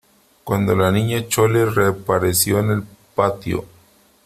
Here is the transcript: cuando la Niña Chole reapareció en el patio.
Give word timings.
cuando 0.43 0.75
la 0.75 0.91
Niña 0.91 1.27
Chole 1.27 1.63
reapareció 1.67 2.57
en 2.59 2.71
el 2.71 2.83
patio. 3.13 3.65